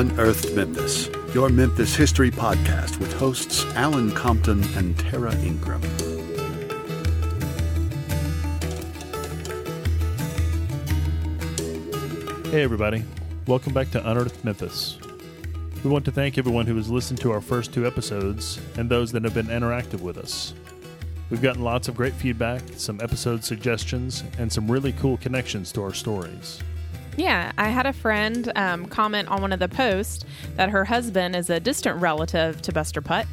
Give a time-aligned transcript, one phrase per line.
[0.00, 5.82] Unearthed Memphis, your Memphis history podcast with hosts Alan Compton and Tara Ingram.
[12.50, 13.04] Hey, everybody.
[13.46, 14.96] Welcome back to Unearthed Memphis.
[15.84, 19.12] We want to thank everyone who has listened to our first two episodes and those
[19.12, 20.54] that have been interactive with us.
[21.28, 25.82] We've gotten lots of great feedback, some episode suggestions, and some really cool connections to
[25.82, 26.62] our stories.
[27.16, 30.24] Yeah, I had a friend um, comment on one of the posts
[30.56, 33.26] that her husband is a distant relative to Buster Putt,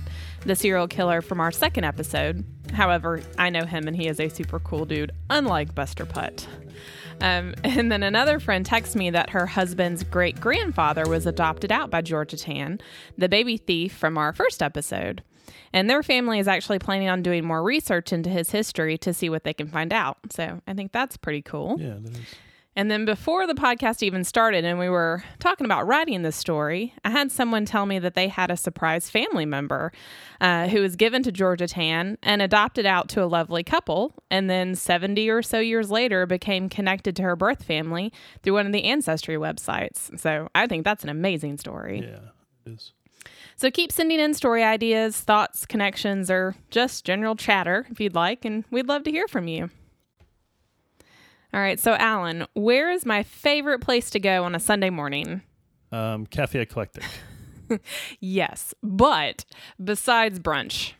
[0.45, 2.44] the serial killer from our second episode.
[2.73, 6.48] However, I know him and he is a super cool dude, unlike Buster Putt.
[7.21, 11.90] Um, and then another friend texted me that her husband's great grandfather was adopted out
[11.90, 12.80] by Georgia Tann,
[13.18, 15.23] the baby thief from our first episode.
[15.73, 19.30] And their family is actually planning on doing more research into his history to see
[19.30, 20.18] what they can find out.
[20.32, 21.77] So I think that's pretty cool.
[21.80, 22.35] Yeah, that is.
[22.78, 26.94] And then before the podcast even started and we were talking about writing this story,
[27.04, 29.92] I had someone tell me that they had a surprise family member
[30.40, 34.14] uh, who was given to Georgia Tann and adopted out to a lovely couple.
[34.30, 38.68] And then 70 or so years later became connected to her birth family through one
[38.68, 40.20] of the ancestry websites.
[40.20, 42.02] So I think that's an amazing story.
[42.08, 42.30] Yeah,
[42.68, 42.94] it is.
[43.55, 48.46] So keep sending in story ideas, thoughts, connections, or just general chatter if you'd like,
[48.46, 49.72] and we'd love to hear from you.
[51.53, 55.41] All right, so Alan, where is my favorite place to go on a Sunday morning?
[55.91, 57.03] Um, Cafe Eclectic.
[58.21, 59.43] Yes, but
[59.84, 60.93] besides brunch,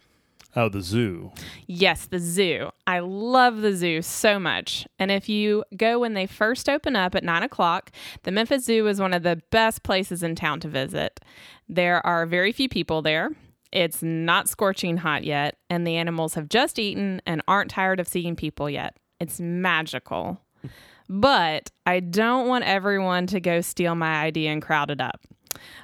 [0.54, 1.32] Oh, the zoo.
[1.66, 2.72] yes, the zoo.
[2.86, 4.86] I love the zoo so much.
[5.00, 7.92] And if you go when they first open up at nine o'clock,
[8.24, 11.22] the Memphis Zoo is one of the best places in town to visit.
[11.70, 13.30] There are very few people there.
[13.72, 18.10] It's not scorching hot yet, and the animals have just eaten and aren't tired of
[18.10, 18.98] seeing people yet.
[19.20, 20.42] It's magical.
[21.10, 25.22] But I don't want everyone to go steal my idea and crowd it up.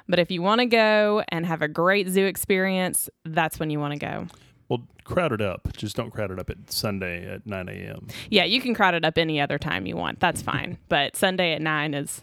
[0.08, 3.80] But if you want to go and have a great zoo experience, that's when you
[3.80, 4.26] want to go.
[4.68, 5.74] Well, crowd it up.
[5.76, 8.08] Just don't crowd it up at Sunday at 9 a.m.
[8.30, 10.20] Yeah, you can crowd it up any other time you want.
[10.20, 10.78] That's fine.
[10.88, 12.22] but Sunday at 9 is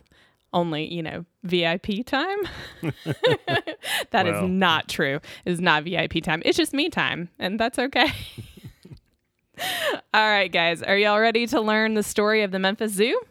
[0.54, 2.38] only, you know, VIP time.
[4.12, 4.48] That is Well.
[4.50, 5.16] not true.
[5.46, 6.42] It is not VIP time.
[6.46, 8.08] It's just me time, and that's okay.
[10.14, 10.84] All right, guys.
[10.84, 13.22] Are y'all ready to learn the story of the Memphis Zoo?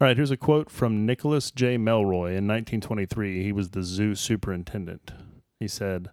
[0.00, 1.76] All right, here's a quote from Nicholas J.
[1.76, 3.42] Melroy in 1923.
[3.42, 5.10] He was the zoo superintendent.
[5.58, 6.10] He said,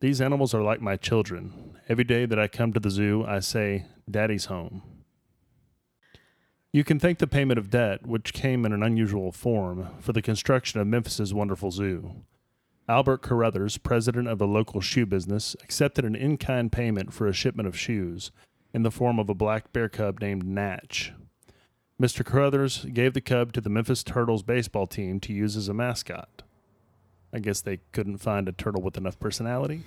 [0.00, 1.78] These animals are like my children.
[1.86, 4.82] Every day that I come to the zoo, I say, Daddy's home.
[6.72, 10.22] You can thank the payment of debt, which came in an unusual form, for the
[10.22, 12.24] construction of Memphis's wonderful zoo.
[12.88, 17.32] Albert Carruthers, president of a local shoe business, accepted an in kind payment for a
[17.32, 18.30] shipment of shoes
[18.74, 21.12] in the form of a black bear cub named Natch.
[22.00, 22.24] Mr.
[22.24, 26.42] Carruthers gave the cub to the Memphis Turtles baseball team to use as a mascot.
[27.32, 29.82] I guess they couldn't find a turtle with enough personality.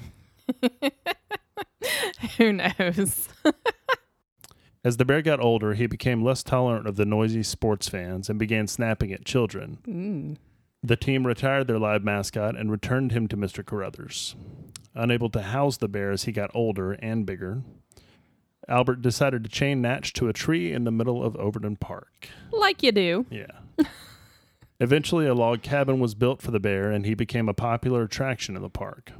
[2.37, 3.29] Who knows?
[4.83, 8.39] As the bear got older, he became less tolerant of the noisy sports fans and
[8.39, 9.79] began snapping at children.
[9.85, 10.37] Mm.
[10.83, 13.65] The team retired their live mascot and returned him to Mr.
[13.65, 14.35] Carruthers.
[14.93, 17.63] Unable to house the bear as he got older and bigger,
[18.67, 22.29] Albert decided to chain Natch to a tree in the middle of Overton Park.
[22.51, 23.25] Like you do.
[23.29, 23.47] Yeah.
[24.79, 28.55] Eventually, a log cabin was built for the bear, and he became a popular attraction
[28.55, 29.11] in the park.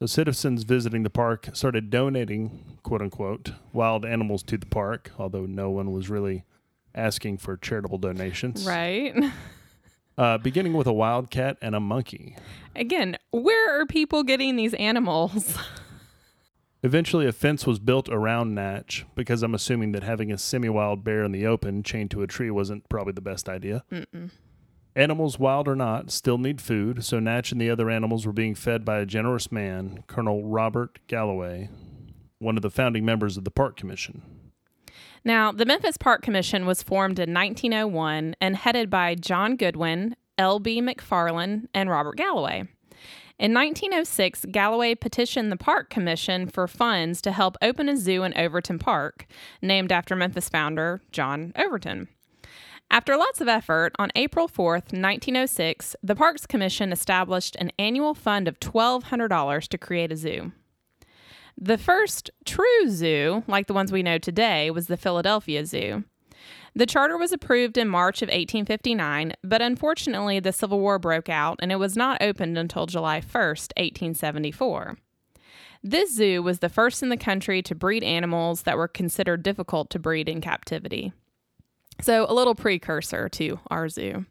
[0.00, 5.46] The citizens visiting the park started donating, quote unquote, wild animals to the park, although
[5.46, 6.44] no one was really
[6.94, 8.66] asking for charitable donations.
[8.66, 9.14] Right.
[10.20, 12.36] Uh, beginning with a wildcat and a monkey.
[12.76, 15.56] Again, where are people getting these animals?
[16.82, 21.04] Eventually, a fence was built around Natch because I'm assuming that having a semi wild
[21.04, 23.82] bear in the open chained to a tree wasn't probably the best idea.
[23.90, 24.30] Mm-mm.
[24.94, 28.54] Animals, wild or not, still need food, so Natch and the other animals were being
[28.54, 31.70] fed by a generous man, Colonel Robert Galloway,
[32.40, 34.39] one of the founding members of the Park Commission.
[35.24, 40.80] Now, the Memphis Park Commission was formed in 1901 and headed by John Goodwin, L.B.
[40.80, 42.68] McFarland, and Robert Galloway.
[43.38, 48.36] In 1906, Galloway petitioned the Park Commission for funds to help open a zoo in
[48.36, 49.26] Overton Park,
[49.62, 52.08] named after Memphis founder John Overton.
[52.90, 58.48] After lots of effort, on April 4, 1906, the Parks Commission established an annual fund
[58.48, 60.52] of $1,200 to create a zoo.
[61.62, 66.04] The first true zoo, like the ones we know today, was the Philadelphia Zoo.
[66.74, 71.58] The charter was approved in March of 1859, but unfortunately, the Civil War broke out
[71.60, 74.96] and it was not opened until July 1st, 1874.
[75.82, 79.90] This zoo was the first in the country to breed animals that were considered difficult
[79.90, 81.12] to breed in captivity.
[82.00, 84.24] So, a little precursor to our zoo.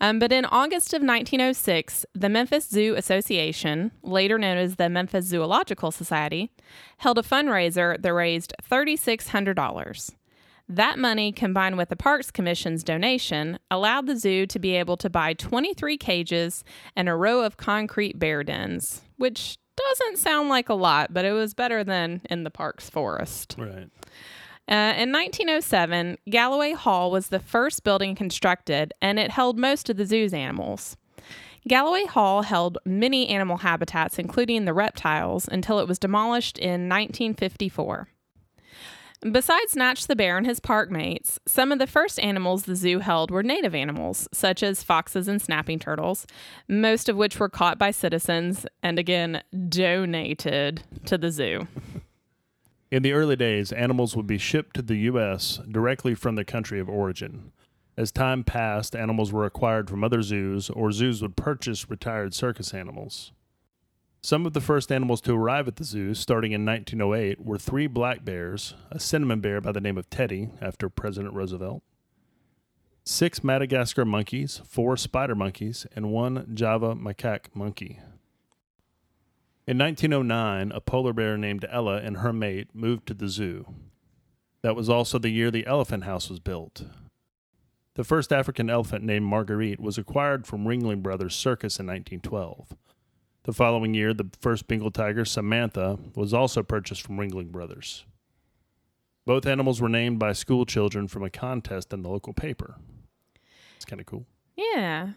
[0.00, 5.26] Um, but in August of 1906, the Memphis Zoo Association, later known as the Memphis
[5.26, 6.52] Zoological Society,
[6.98, 10.10] held a fundraiser that raised $3,600.
[10.68, 15.08] That money, combined with the Parks Commission's donation, allowed the zoo to be able to
[15.08, 16.62] buy 23 cages
[16.94, 21.32] and a row of concrete bear dens, which doesn't sound like a lot, but it
[21.32, 23.56] was better than in the park's forest.
[23.58, 23.88] Right.
[24.68, 29.96] Uh, in 1907, Galloway Hall was the first building constructed, and it held most of
[29.96, 30.98] the zoo's animals.
[31.66, 38.08] Galloway Hall held many animal habitats, including the reptiles, until it was demolished in 1954.
[39.32, 43.00] Besides Natch the Bear and his park mates, some of the first animals the zoo
[43.00, 46.26] held were native animals, such as foxes and snapping turtles,
[46.68, 51.66] most of which were caught by citizens and again donated to the zoo.
[52.90, 55.60] In the early days, animals would be shipped to the U.S.
[55.70, 57.52] directly from the country of origin.
[57.98, 62.72] As time passed, animals were acquired from other zoos, or zoos would purchase retired circus
[62.72, 63.32] animals.
[64.22, 67.86] Some of the first animals to arrive at the zoo, starting in 1908, were three
[67.86, 71.82] black bears, a cinnamon bear by the name of Teddy, after President Roosevelt,
[73.04, 78.00] six Madagascar monkeys, four spider monkeys, and one Java macaque monkey.
[79.68, 83.66] In 1909, a polar bear named Ella and her mate moved to the zoo.
[84.62, 86.84] That was also the year the elephant house was built.
[87.94, 92.78] The first African elephant named Marguerite was acquired from Ringling Brothers Circus in 1912.
[93.42, 98.06] The following year, the first Bengal tiger, Samantha, was also purchased from Ringling Brothers.
[99.26, 102.76] Both animals were named by school children from a contest in the local paper.
[103.76, 104.24] It's kind of cool.
[104.56, 105.10] Yeah.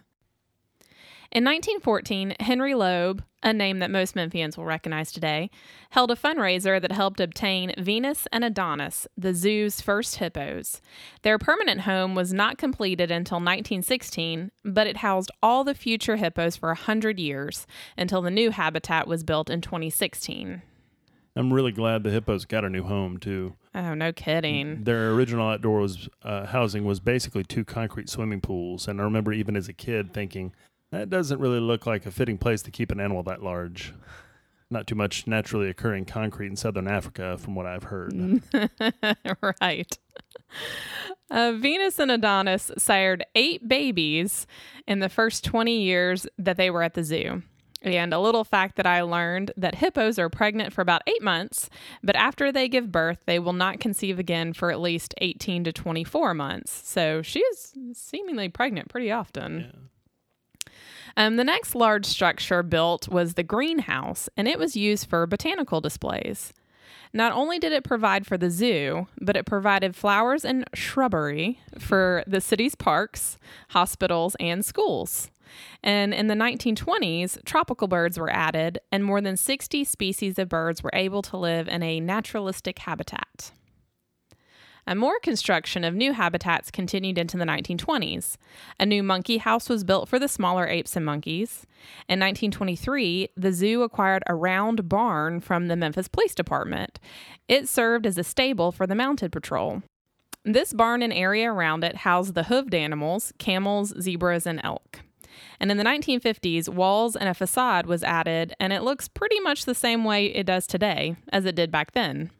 [1.34, 5.48] In 1914, Henry Loeb, a name that most Memphians will recognize today,
[5.88, 10.82] held a fundraiser that helped obtain Venus and Adonis, the zoo's first hippos.
[11.22, 16.56] Their permanent home was not completed until 1916, but it housed all the future hippos
[16.56, 20.60] for 100 years until the new habitat was built in 2016.
[21.34, 23.54] I'm really glad the hippos got a new home too.
[23.74, 24.84] Oh, no kidding.
[24.84, 29.32] Their original outdoor was, uh, housing was basically two concrete swimming pools, and I remember
[29.32, 30.52] even as a kid thinking
[30.92, 33.94] that doesn't really look like a fitting place to keep an animal that large.
[34.70, 38.42] Not too much naturally occurring concrete in southern Africa, from what I've heard.
[39.60, 39.98] right.
[41.30, 44.46] Uh, Venus and Adonis sired eight babies
[44.86, 47.42] in the first 20 years that they were at the zoo.
[47.82, 51.68] And a little fact that I learned that hippos are pregnant for about eight months,
[52.02, 55.72] but after they give birth, they will not conceive again for at least 18 to
[55.72, 56.88] 24 months.
[56.88, 59.90] So she is seemingly pregnant pretty often.
[61.16, 65.80] Um, the next large structure built was the greenhouse, and it was used for botanical
[65.80, 66.52] displays.
[67.12, 72.24] Not only did it provide for the zoo, but it provided flowers and shrubbery for
[72.26, 73.38] the city's parks,
[73.70, 75.30] hospitals, and schools.
[75.82, 80.82] And in the 1920s, tropical birds were added, and more than 60 species of birds
[80.82, 83.52] were able to live in a naturalistic habitat.
[84.86, 88.36] And more construction of new habitats continued into the 1920s.
[88.80, 91.66] A new monkey house was built for the smaller apes and monkeys.
[92.08, 96.98] In 1923, the zoo acquired a round barn from the Memphis Police Department.
[97.48, 99.82] It served as a stable for the mounted patrol.
[100.44, 105.00] This barn and area around it housed the hoofed animals, camels, zebras, and elk.
[105.60, 109.64] And in the 1950s, walls and a facade was added, and it looks pretty much
[109.64, 112.32] the same way it does today as it did back then.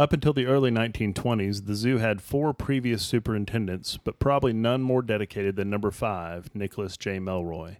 [0.00, 5.02] Up until the early 1920s, the zoo had four previous superintendents, but probably none more
[5.02, 7.18] dedicated than number five, Nicholas J.
[7.18, 7.76] Melroy.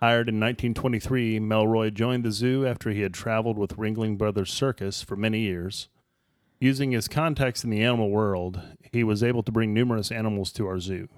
[0.00, 5.02] Hired in 1923, Melroy joined the zoo after he had traveled with Ringling Brothers Circus
[5.02, 5.88] for many years.
[6.60, 8.60] Using his contacts in the animal world,
[8.92, 11.08] he was able to bring numerous animals to our zoo.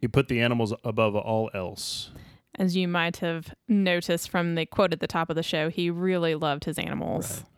[0.00, 2.10] He put the animals above all else.
[2.58, 5.90] As you might have noticed from the quote at the top of the show, he
[5.90, 7.36] really loved his animals.
[7.38, 7.48] Right.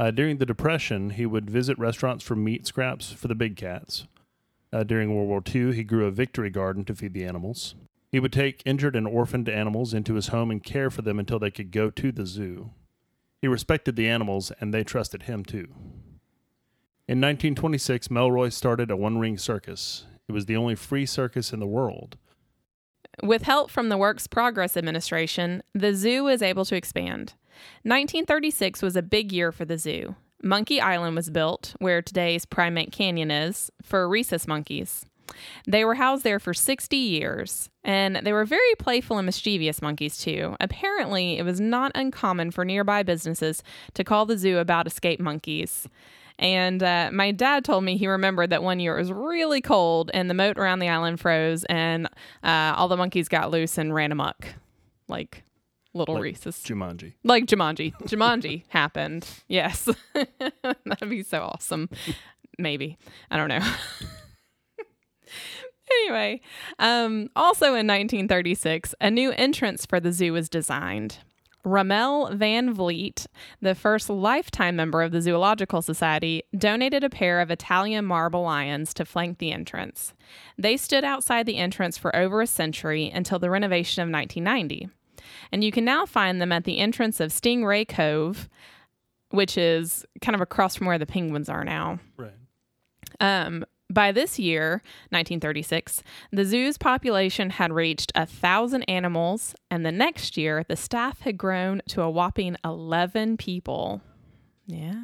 [0.00, 4.06] Uh, during the Depression, he would visit restaurants for meat scraps for the big cats.
[4.72, 7.74] Uh, during World War II, he grew a victory garden to feed the animals.
[8.10, 11.38] He would take injured and orphaned animals into his home and care for them until
[11.38, 12.70] they could go to the zoo.
[13.42, 15.68] He respected the animals, and they trusted him too.
[17.06, 20.06] In 1926, Melroy started a one ring circus.
[20.28, 22.16] It was the only free circus in the world.
[23.22, 27.34] With help from the Works Progress Administration, the zoo was able to expand.
[27.82, 30.14] 1936 was a big year for the zoo.
[30.42, 35.04] Monkey Island was built, where today's Primate Canyon is, for rhesus monkeys.
[35.66, 40.18] They were housed there for 60 years, and they were very playful and mischievous monkeys,
[40.18, 40.56] too.
[40.60, 43.62] Apparently, it was not uncommon for nearby businesses
[43.94, 45.88] to call the zoo about escaped monkeys.
[46.40, 50.10] And uh, my dad told me he remembered that one year it was really cold
[50.14, 52.06] and the moat around the island froze and
[52.42, 54.54] uh, all the monkeys got loose and ran amok.
[55.06, 55.44] Like
[55.94, 56.62] little Like rhesus.
[56.62, 57.14] Jumanji.
[57.24, 57.92] Like Jumanji.
[58.02, 59.26] Jumanji happened.
[59.48, 59.88] Yes.
[60.14, 61.88] That'd be so awesome.
[62.58, 62.98] Maybe.
[63.30, 63.60] I don't know.
[66.02, 66.40] anyway,
[66.78, 71.18] um, also in 1936, a new entrance for the zoo was designed.
[71.62, 73.26] Ramel Van Vliet,
[73.60, 78.94] the first lifetime member of the Zoological Society, donated a pair of Italian marble lions
[78.94, 80.14] to flank the entrance.
[80.56, 84.88] They stood outside the entrance for over a century until the renovation of 1990
[85.52, 88.48] and you can now find them at the entrance of Stingray Cove,
[89.30, 91.98] which is kind of across from where the penguins are now.
[92.16, 92.32] Right.
[93.20, 99.92] Um, by this year, 1936, the zoo's population had reached a thousand animals, and the
[99.92, 104.00] next year, the staff had grown to a whopping 11 people.
[104.66, 105.02] Yeah.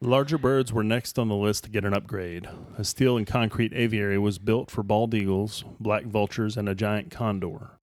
[0.00, 2.46] Larger birds were next on the list to get an upgrade.
[2.76, 7.10] A steel and concrete aviary was built for bald eagles, black vultures, and a giant
[7.10, 7.78] condor.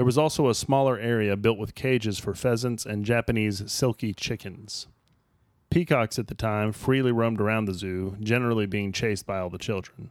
[0.00, 4.86] There was also a smaller area built with cages for pheasants and Japanese silky chickens.
[5.68, 9.58] Peacocks at the time freely roamed around the zoo, generally being chased by all the
[9.58, 10.08] children.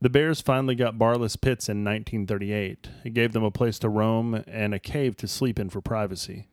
[0.00, 2.88] The bears finally got barless pits in 1938.
[3.04, 6.48] It gave them a place to roam and a cave to sleep in for privacy.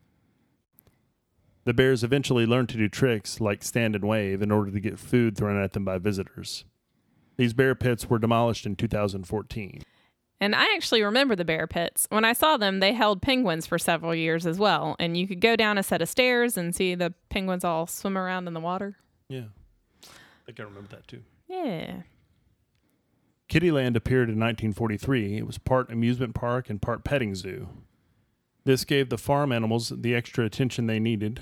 [1.64, 4.98] The bears eventually learned to do tricks like stand and wave in order to get
[4.98, 6.66] food thrown at them by visitors.
[7.38, 9.82] These bear pits were demolished in 2014.
[10.42, 12.08] And I actually remember the bear pits.
[12.10, 14.96] When I saw them, they held penguins for several years as well.
[14.98, 18.18] And you could go down a set of stairs and see the penguins all swim
[18.18, 18.96] around in the water.
[19.28, 19.44] Yeah.
[20.04, 21.22] I think I remember that too.
[21.46, 22.02] Yeah.
[23.48, 25.36] Kiddieland appeared in 1943.
[25.36, 27.68] It was part amusement park and part petting zoo.
[28.64, 31.40] This gave the farm animals the extra attention they needed,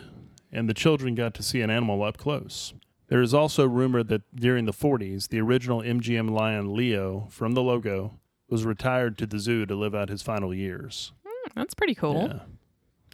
[0.53, 2.75] and the children got to see an animal up close.
[3.09, 7.63] There is also rumor that during the 40s, the original MGM lion Leo from the
[7.63, 8.20] logo
[8.51, 11.13] was retired to the zoo to live out his final years.
[11.27, 12.29] Hmm, that's pretty cool.
[12.29, 12.41] Yeah.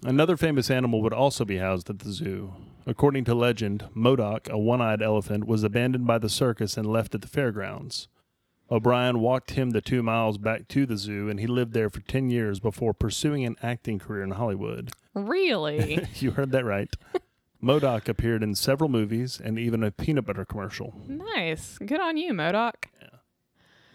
[0.08, 2.54] Another famous animal would also be housed at the zoo.
[2.86, 7.14] According to legend, Modoc, a one eyed elephant, was abandoned by the circus and left
[7.14, 8.08] at the fairgrounds.
[8.70, 12.00] O'Brien walked him the two miles back to the zoo, and he lived there for
[12.00, 14.90] 10 years before pursuing an acting career in Hollywood.
[15.14, 16.04] Really?
[16.14, 16.92] you heard that right.
[17.60, 20.94] Modoc appeared in several movies and even a peanut butter commercial.
[21.06, 21.78] nice.
[21.78, 22.88] Good on you, Modoc.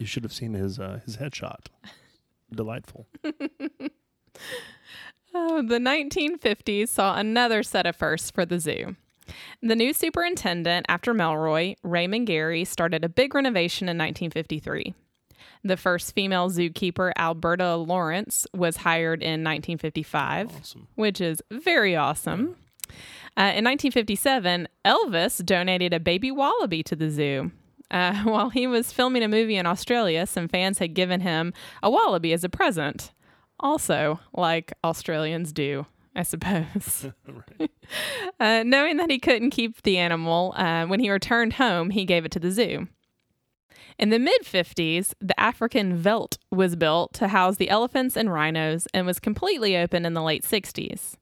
[0.01, 1.67] You should have seen his uh, his headshot.
[2.53, 3.05] Delightful.
[5.33, 8.95] Oh, the 1950s saw another set of firsts for the zoo.
[9.61, 14.93] The new superintendent after Melroy, Raymond Gary, started a big renovation in 1953.
[15.63, 20.87] The first female zookeeper, Alberta Lawrence, was hired in 1955, Awesome.
[20.95, 22.55] which is very awesome.
[23.37, 27.51] Uh, in 1957, Elvis donated a baby wallaby to the zoo.
[27.91, 31.91] Uh, while he was filming a movie in Australia, some fans had given him a
[31.91, 33.11] wallaby as a present.
[33.59, 37.07] Also, like Australians do, I suppose.
[38.39, 42.25] uh, knowing that he couldn't keep the animal, uh, when he returned home, he gave
[42.25, 42.87] it to the zoo.
[43.99, 48.87] In the mid 50s, the African veldt was built to house the elephants and rhinos
[48.95, 51.17] and was completely open in the late 60s.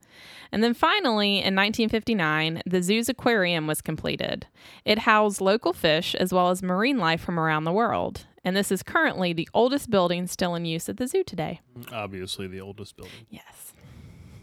[0.52, 4.48] And then finally, in 1959, the zoo's aquarium was completed.
[4.86, 8.26] It housed local fish as well as marine life from around the world.
[8.44, 11.60] And this is currently the oldest building still in use at the zoo today.
[11.92, 13.14] Obviously, the oldest building.
[13.30, 13.74] Yes.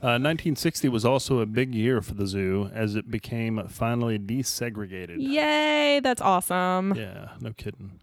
[0.02, 5.16] Uh, 1960 was also a big year for the zoo as it became finally desegregated.
[5.18, 6.94] Yay, that's awesome.
[6.94, 7.98] Yeah, no kidding.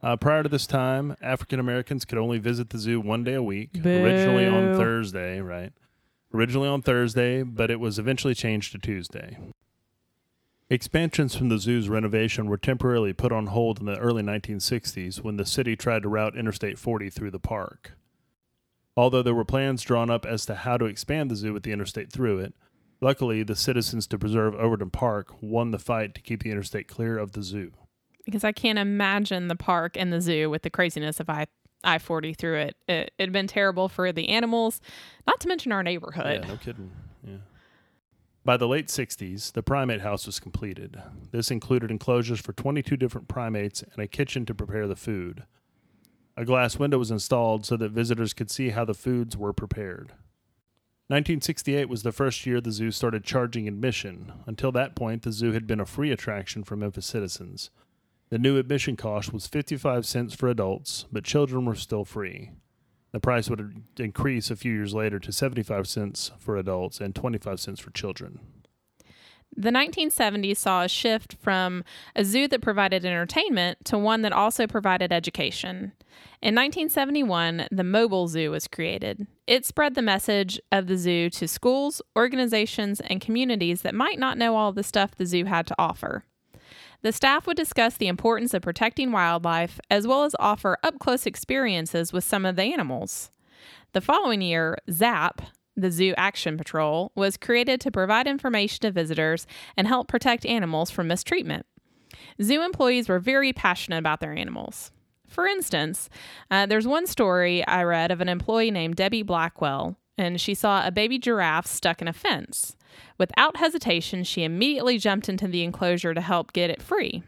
[0.00, 3.42] Uh, prior to this time, African Americans could only visit the zoo one day a
[3.42, 5.72] week, originally on Thursday, right?
[6.34, 9.38] Originally on Thursday, but it was eventually changed to Tuesday.
[10.68, 15.36] Expansions from the zoo's renovation were temporarily put on hold in the early 1960s when
[15.36, 17.92] the city tried to route Interstate 40 through the park.
[18.96, 21.72] Although there were plans drawn up as to how to expand the zoo with the
[21.72, 22.54] interstate through it,
[23.00, 27.16] luckily the citizens to preserve Overton Park won the fight to keep the interstate clear
[27.16, 27.72] of the zoo.
[28.24, 31.46] Because I can't imagine the park and the zoo with the craziness of I
[31.84, 32.76] I 40 through it.
[32.88, 33.12] it.
[33.18, 34.80] It'd been terrible for the animals,
[35.26, 36.40] not to mention our neighborhood.
[36.42, 36.90] Yeah, no kidding.
[37.26, 37.36] Yeah.
[38.44, 41.00] By the late 60s, the primate house was completed.
[41.30, 45.44] This included enclosures for 22 different primates and a kitchen to prepare the food.
[46.36, 50.12] A glass window was installed so that visitors could see how the foods were prepared.
[51.08, 54.32] 1968 was the first year the zoo started charging admission.
[54.46, 57.70] Until that point, the zoo had been a free attraction for Memphis citizens.
[58.34, 62.50] The new admission cost was 55 cents for adults, but children were still free.
[63.12, 67.60] The price would increase a few years later to 75 cents for adults and 25
[67.60, 68.40] cents for children.
[69.56, 71.84] The 1970s saw a shift from
[72.16, 75.92] a zoo that provided entertainment to one that also provided education.
[76.42, 79.28] In 1971, the Mobile Zoo was created.
[79.46, 84.38] It spread the message of the zoo to schools, organizations, and communities that might not
[84.38, 86.24] know all the stuff the zoo had to offer.
[87.04, 91.26] The staff would discuss the importance of protecting wildlife as well as offer up close
[91.26, 93.30] experiences with some of the animals.
[93.92, 95.42] The following year, ZAP,
[95.76, 99.46] the Zoo Action Patrol, was created to provide information to visitors
[99.76, 101.66] and help protect animals from mistreatment.
[102.40, 104.90] Zoo employees were very passionate about their animals.
[105.28, 106.08] For instance,
[106.50, 110.86] uh, there's one story I read of an employee named Debbie Blackwell, and she saw
[110.86, 112.76] a baby giraffe stuck in a fence.
[113.18, 117.22] Without hesitation, she immediately jumped into the enclosure to help get it free.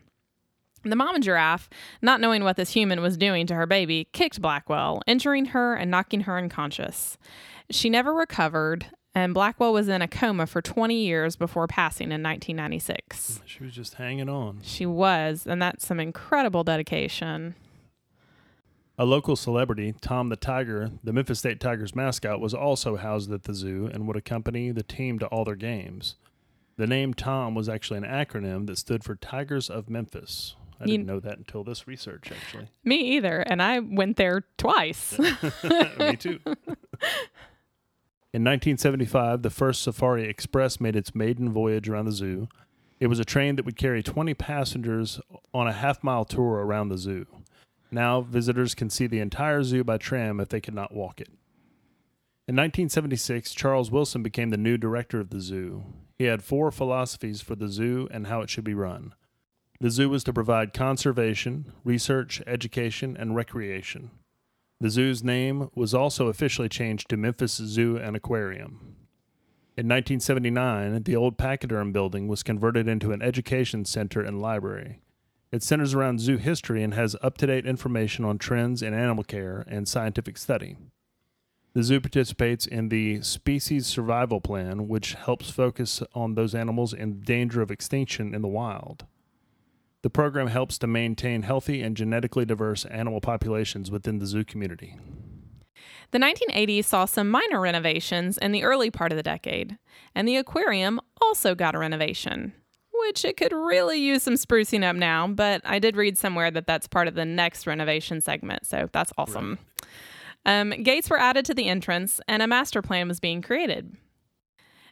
[0.82, 1.68] The mama giraffe,
[2.00, 5.90] not knowing what this human was doing to her baby, kicked Blackwell, injuring her and
[5.90, 7.18] knocking her unconscious.
[7.70, 12.22] She never recovered, and Blackwell was in a coma for 20 years before passing in
[12.22, 13.40] 1996.
[13.46, 14.60] She was just hanging on.
[14.62, 17.56] She was, and that's some incredible dedication.
[18.98, 23.42] A local celebrity, Tom the Tiger, the Memphis State Tigers mascot, was also housed at
[23.42, 26.16] the zoo and would accompany the team to all their games.
[26.78, 30.56] The name Tom was actually an acronym that stood for Tigers of Memphis.
[30.80, 32.68] I You- didn't know that until this research, actually.
[32.84, 35.18] Me either, and I went there twice.
[35.98, 36.38] Me too.
[38.32, 42.48] In 1975, the first Safari Express made its maiden voyage around the zoo.
[43.00, 45.20] It was a train that would carry 20 passengers
[45.54, 47.26] on a half mile tour around the zoo.
[47.90, 51.28] Now, visitors can see the entire zoo by tram if they could not walk it.
[52.48, 55.84] In 1976, Charles Wilson became the new director of the zoo.
[56.16, 59.14] He had four philosophies for the zoo and how it should be run.
[59.80, 64.10] The zoo was to provide conservation, research, education, and recreation.
[64.80, 68.96] The zoo's name was also officially changed to Memphis Zoo and Aquarium.
[69.76, 75.00] In 1979, the old pachyderm building was converted into an education center and library.
[75.56, 79.24] It centers around zoo history and has up to date information on trends in animal
[79.24, 80.76] care and scientific study.
[81.72, 87.22] The zoo participates in the Species Survival Plan, which helps focus on those animals in
[87.22, 89.06] danger of extinction in the wild.
[90.02, 94.98] The program helps to maintain healthy and genetically diverse animal populations within the zoo community.
[96.10, 99.78] The 1980s saw some minor renovations in the early part of the decade,
[100.14, 102.52] and the aquarium also got a renovation,
[103.06, 106.66] which it could really use some sprucing up now, but I did read somewhere that
[106.66, 109.58] that's part of the next renovation segment, so that's awesome.
[110.44, 113.96] Um, gates were added to the entrance, and a master plan was being created.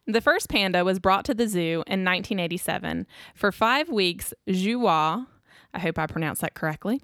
[0.07, 3.07] The first panda was brought to the zoo in 1987.
[3.35, 5.27] For five weeks, Zhuhua,
[5.73, 7.01] I hope I pronounced that correctly,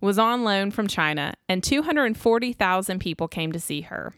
[0.00, 4.12] was on loan from China, and 240,000 people came to see her.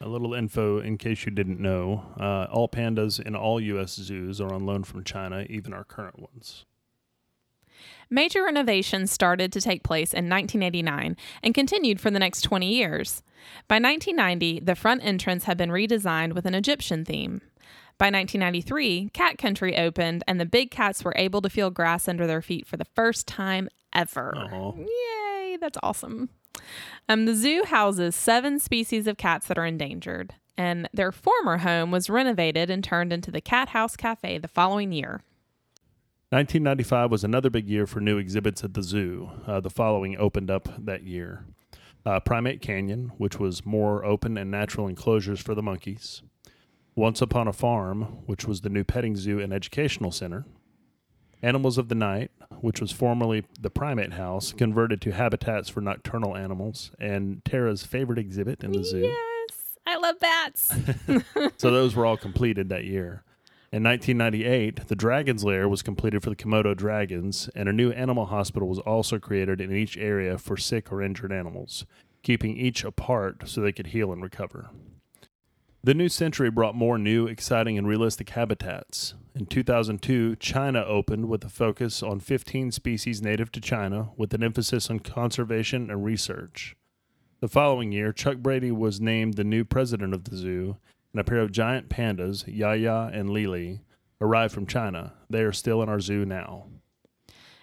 [0.00, 3.94] A little info in case you didn't know uh, all pandas in all U.S.
[3.94, 6.64] zoos are on loan from China, even our current ones.
[8.10, 13.22] Major renovations started to take place in 1989 and continued for the next 20 years.
[13.66, 17.42] By 1990, the front entrance had been redesigned with an Egyptian theme.
[17.98, 22.26] By 1993, Cat Country opened and the big cats were able to feel grass under
[22.26, 24.34] their feet for the first time ever.
[24.36, 24.72] Aw.
[24.76, 26.30] Yay, that's awesome.
[27.08, 31.90] Um, the zoo houses seven species of cats that are endangered, and their former home
[31.90, 35.22] was renovated and turned into the Cat House Cafe the following year.
[36.30, 39.30] 1995 was another big year for new exhibits at the zoo.
[39.46, 41.46] Uh, the following opened up that year
[42.04, 46.22] uh, Primate Canyon, which was more open and natural enclosures for the monkeys.
[46.94, 50.44] Once Upon a Farm, which was the new petting zoo and educational center.
[51.42, 56.36] Animals of the Night, which was formerly the Primate House, converted to habitats for nocturnal
[56.36, 59.00] animals, and Tara's favorite exhibit in the zoo.
[59.00, 60.74] Yes, I love bats.
[61.58, 63.22] So those were all completed that year.
[63.70, 68.26] In 1998, the Dragon's Lair was completed for the Komodo dragons, and a new animal
[68.26, 71.84] hospital was also created in each area for sick or injured animals,
[72.22, 74.70] keeping each apart so they could heal and recover.
[75.84, 79.14] The new century brought more new, exciting, and realistic habitats.
[79.36, 84.42] In 2002, China opened with a focus on 15 species native to China, with an
[84.42, 86.74] emphasis on conservation and research.
[87.40, 90.78] The following year, Chuck Brady was named the new president of the zoo,
[91.12, 93.80] and a pair of giant pandas, Yaya and Lili,
[94.20, 95.14] arrived from China.
[95.30, 96.66] They are still in our zoo now.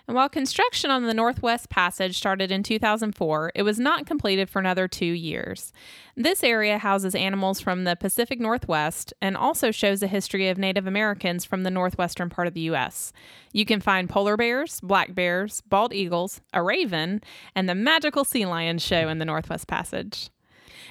[0.07, 4.59] And while construction on the Northwest Passage started in 2004, it was not completed for
[4.59, 5.73] another two years.
[6.15, 10.85] This area houses animals from the Pacific Northwest and also shows a history of Native
[10.85, 13.13] Americans from the northwestern part of the U.S.
[13.51, 17.21] You can find polar bears, black bears, bald eagles, a raven,
[17.55, 20.29] and the magical sea lion show in the Northwest Passage.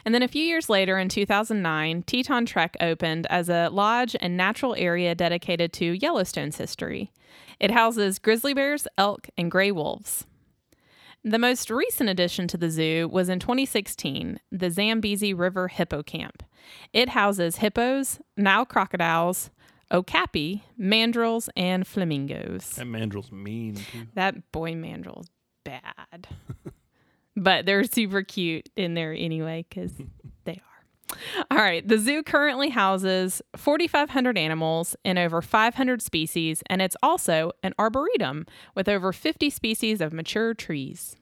[0.04, 4.36] And then a few years later, in 2009, Teton Trek opened as a lodge and
[4.36, 7.12] natural area dedicated to Yellowstone's history.
[7.60, 10.26] It houses grizzly bears, elk, and gray wolves.
[11.26, 16.42] The most recent addition to the zoo was in 2016, the Zambezi River Hippo Camp.
[16.92, 19.50] It houses hippos, Nile crocodiles,
[19.90, 22.70] okapi, mandrills, and flamingos.
[22.70, 23.76] That mandrill's mean.
[23.76, 24.06] Too.
[24.14, 25.30] That boy mandrill's
[25.64, 26.28] bad.
[27.36, 29.92] but they're super cute in there anyway because
[30.44, 30.74] they are.
[31.50, 31.86] All right.
[31.86, 38.46] The zoo currently houses 4,500 animals in over 500 species, and it's also an arboretum
[38.74, 41.16] with over 50 species of mature trees.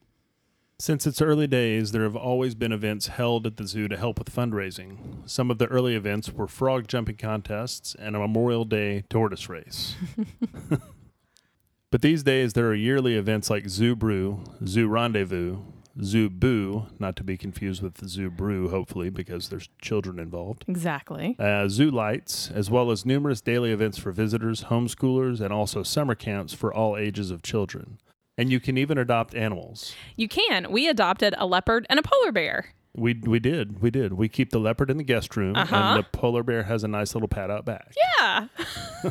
[0.78, 4.18] Since its early days, there have always been events held at the zoo to help
[4.18, 4.96] with fundraising.
[5.26, 9.94] Some of the early events were frog jumping contests and a Memorial Day tortoise race.
[11.92, 15.58] but these days, there are yearly events like Zoo Brew, Zoo Rendezvous,
[16.02, 20.64] Zoo Boo, not to be confused with the Zoo Brew, hopefully, because there's children involved.
[20.68, 21.36] Exactly.
[21.38, 26.14] Uh, zoo lights, as well as numerous daily events for visitors, homeschoolers, and also summer
[26.14, 27.98] camps for all ages of children.
[28.38, 29.94] And you can even adopt animals.
[30.16, 30.72] You can.
[30.72, 32.70] We adopted a leopard and a polar bear.
[32.94, 35.74] We we did we did we keep the leopard in the guest room Uh-huh.
[35.74, 37.90] and the polar bear has a nice little pad out back.
[38.18, 38.48] Yeah.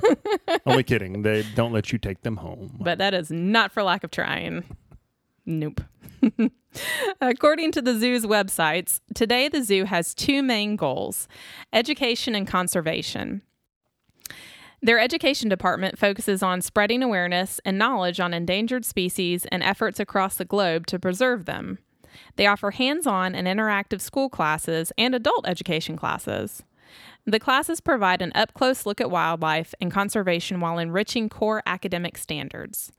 [0.67, 2.77] Only kidding, they don't let you take them home.
[2.79, 4.63] but that is not for lack of trying.
[5.45, 5.81] Nope.
[7.21, 11.27] According to the zoo's websites, today the zoo has two main goals
[11.73, 13.41] education and conservation.
[14.83, 20.35] Their education department focuses on spreading awareness and knowledge on endangered species and efforts across
[20.35, 21.77] the globe to preserve them.
[22.35, 26.63] They offer hands on and interactive school classes and adult education classes.
[27.25, 32.17] The classes provide an up close look at wildlife and conservation while enriching core academic
[32.17, 32.91] standards.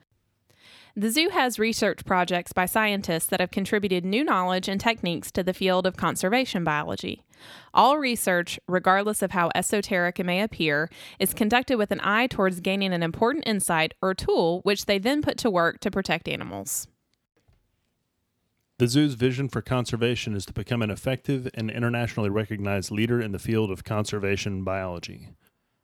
[0.94, 5.42] The zoo has research projects by scientists that have contributed new knowledge and techniques to
[5.42, 7.24] the field of conservation biology.
[7.72, 12.60] All research, regardless of how esoteric it may appear, is conducted with an eye towards
[12.60, 16.88] gaining an important insight or tool which they then put to work to protect animals.
[18.78, 23.32] The zoo's vision for conservation is to become an effective and internationally recognized leader in
[23.32, 25.30] the field of conservation biology.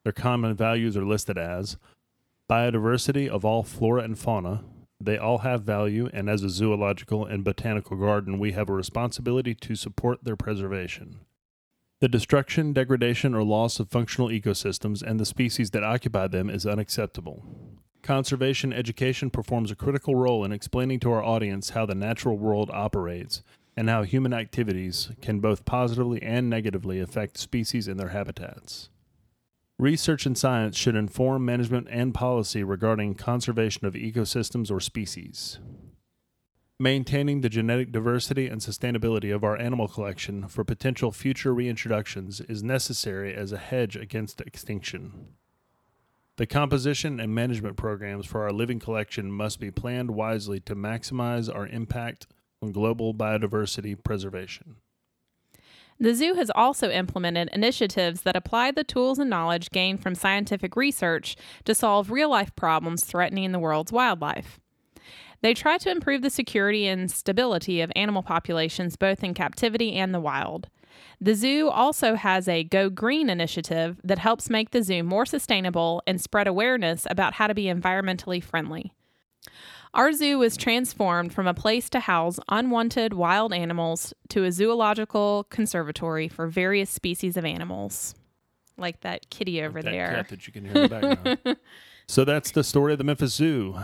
[0.04, 1.78] Their common values are listed as
[2.50, 4.64] biodiversity of all flora and fauna.
[5.00, 9.54] They all have value, and as a zoological and botanical garden, we have a responsibility
[9.54, 11.20] to support their preservation.
[12.00, 16.66] The destruction, degradation, or loss of functional ecosystems and the species that occupy them is
[16.66, 17.44] unacceptable.
[18.02, 22.70] Conservation education performs a critical role in explaining to our audience how the natural world
[22.72, 23.42] operates
[23.76, 28.88] and how human activities can both positively and negatively affect species and their habitats.
[29.80, 35.60] Research and science should inform management and policy regarding conservation of ecosystems or species.
[36.80, 42.64] Maintaining the genetic diversity and sustainability of our animal collection for potential future reintroductions is
[42.64, 45.28] necessary as a hedge against extinction.
[46.38, 51.54] The composition and management programs for our living collection must be planned wisely to maximize
[51.54, 52.26] our impact
[52.60, 54.76] on global biodiversity preservation.
[56.00, 60.76] The zoo has also implemented initiatives that apply the tools and knowledge gained from scientific
[60.76, 64.60] research to solve real life problems threatening the world's wildlife.
[65.40, 70.14] They try to improve the security and stability of animal populations both in captivity and
[70.14, 70.68] the wild.
[71.20, 76.02] The zoo also has a Go Green initiative that helps make the zoo more sustainable
[76.06, 78.92] and spread awareness about how to be environmentally friendly.
[79.98, 85.48] Our zoo was transformed from a place to house unwanted wild animals to a zoological
[85.50, 88.14] conservatory for various species of animals.
[88.76, 90.14] Like that kitty over that there.
[90.14, 91.56] cat that you can hear in the background.
[92.06, 93.76] so that's the story of the Memphis Zoo.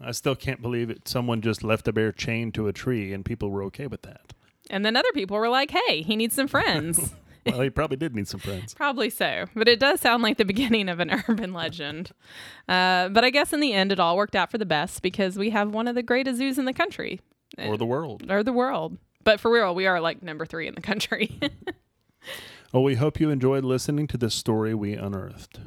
[0.00, 1.06] I still can't believe it.
[1.06, 4.32] Someone just left a bear chained to a tree, and people were okay with that.
[4.70, 7.12] And then other people were like, hey, he needs some friends.
[7.52, 8.74] Well, he probably did need some friends.
[8.74, 9.46] Probably so.
[9.54, 12.10] But it does sound like the beginning of an urban legend.
[12.68, 15.36] Uh, but I guess in the end, it all worked out for the best because
[15.38, 17.20] we have one of the greatest zoos in the country
[17.58, 18.30] Or the world.
[18.30, 18.98] or the world.
[19.24, 21.38] But for real, we are like number three in the country.
[22.72, 25.58] Well, we hope you enjoyed listening to this story we unearthed.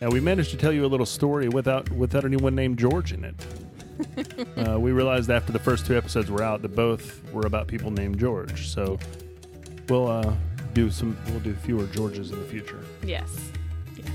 [0.00, 3.24] Now, we managed to tell you a little story without without anyone named George in
[3.24, 3.34] it.
[4.68, 7.90] uh, we realized after the first two episodes were out that both were about people
[7.90, 8.68] named George.
[8.68, 8.98] So
[9.88, 10.34] we'll uh,
[10.74, 11.16] do some.
[11.28, 12.80] We'll do fewer Georges in the future.
[13.04, 13.50] Yes.
[13.96, 14.08] Yes.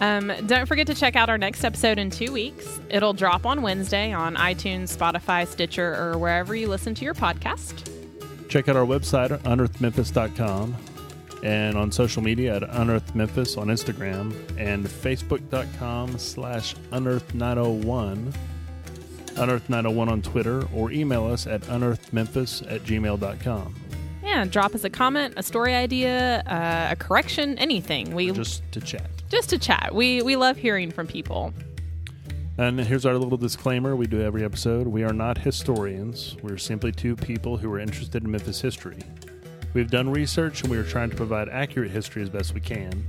[0.00, 2.80] Um, don't forget to check out our next episode in two weeks.
[2.88, 7.90] It'll drop on Wednesday on iTunes, Spotify, Stitcher, or wherever you listen to your podcast.
[8.48, 10.76] Check out our website at unearthedmemphis.com
[11.42, 18.34] and on social media at unearthmemphis on Instagram and facebook.com slash unearth901
[19.38, 23.74] unearth901 on Twitter or email us at unearthmemphis at gmail.com.
[24.38, 28.14] Yeah, drop us a comment, a story idea, uh, a correction, anything.
[28.14, 29.10] We Just to chat.
[29.28, 29.92] just to chat.
[29.92, 31.52] We we love hearing from people.
[32.56, 34.86] And here's our little disclaimer we do every episode.
[34.86, 36.36] We are not historians.
[36.40, 38.98] We're simply two people who are interested in Memphis history.
[39.74, 43.04] We've done research and we are trying to provide accurate history as best we can.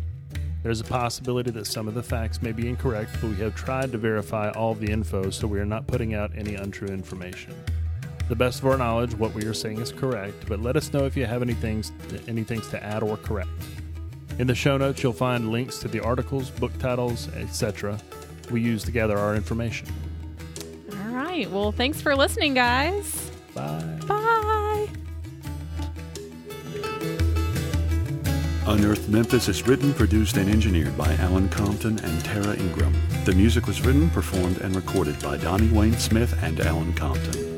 [0.64, 3.92] There's a possibility that some of the facts may be incorrect, but we have tried
[3.92, 7.54] to verify all the info so we are not putting out any untrue information.
[8.30, 10.94] To the best of our knowledge, what we are saying is correct, but let us
[10.94, 11.92] know if you have any things,
[12.28, 13.50] any things to add or correct.
[14.38, 17.98] In the show notes, you'll find links to the articles, book titles, etc.
[18.52, 19.88] we use to gather our information.
[20.92, 21.50] All right.
[21.50, 23.32] Well, thanks for listening, guys.
[23.56, 23.98] Bye.
[24.06, 24.88] Bye.
[28.68, 32.94] Unearthed Memphis is written, produced, and engineered by Alan Compton and Tara Ingram.
[33.26, 37.49] The music was written, performed, and recorded by Donnie Wayne Smith and Alan Compton.